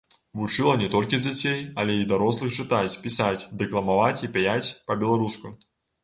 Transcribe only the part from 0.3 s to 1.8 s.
Вучыла не толькі дзяцей,